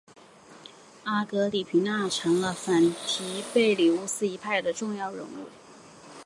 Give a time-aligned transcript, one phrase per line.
[1.03, 5.45] 阿格里皮娜成了反提贝里乌斯一派的重要人物。